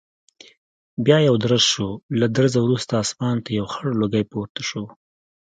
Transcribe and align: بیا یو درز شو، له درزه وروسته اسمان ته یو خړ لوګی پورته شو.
بیا 1.05 1.17
یو 1.27 1.35
درز 1.43 1.63
شو، 1.71 1.87
له 2.19 2.25
درزه 2.35 2.59
وروسته 2.65 2.93
اسمان 3.03 3.35
ته 3.43 3.49
یو 3.59 3.65
خړ 3.73 3.85
لوګی 4.01 4.23
پورته 4.31 4.61
شو. 4.69 4.83